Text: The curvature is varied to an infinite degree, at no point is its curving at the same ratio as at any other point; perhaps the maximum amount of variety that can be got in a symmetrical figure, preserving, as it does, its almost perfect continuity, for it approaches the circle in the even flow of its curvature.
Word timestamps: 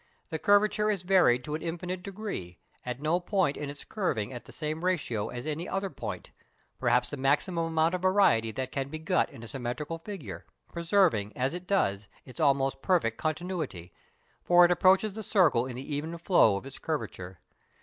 The 0.31 0.39
curvature 0.39 0.89
is 0.89 1.03
varied 1.03 1.43
to 1.43 1.53
an 1.53 1.61
infinite 1.61 2.01
degree, 2.01 2.57
at 2.83 2.99
no 3.03 3.19
point 3.19 3.55
is 3.55 3.69
its 3.69 3.83
curving 3.83 4.33
at 4.33 4.45
the 4.45 4.51
same 4.51 4.83
ratio 4.83 5.29
as 5.29 5.45
at 5.45 5.51
any 5.51 5.69
other 5.69 5.91
point; 5.91 6.31
perhaps 6.79 7.07
the 7.09 7.17
maximum 7.17 7.65
amount 7.67 7.93
of 7.93 8.01
variety 8.01 8.51
that 8.53 8.71
can 8.71 8.89
be 8.89 8.97
got 8.97 9.29
in 9.29 9.43
a 9.43 9.47
symmetrical 9.47 9.99
figure, 9.99 10.43
preserving, 10.73 11.37
as 11.37 11.53
it 11.53 11.67
does, 11.67 12.07
its 12.25 12.39
almost 12.39 12.81
perfect 12.81 13.19
continuity, 13.19 13.93
for 14.43 14.65
it 14.65 14.71
approaches 14.71 15.13
the 15.13 15.21
circle 15.21 15.67
in 15.67 15.75
the 15.75 15.95
even 15.95 16.17
flow 16.17 16.55
of 16.57 16.65
its 16.65 16.79
curvature. 16.79 17.39